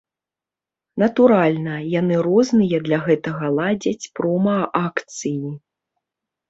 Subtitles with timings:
[1.03, 5.57] Натуральна, яны розныя для гэтага ладзяць промаакцыі.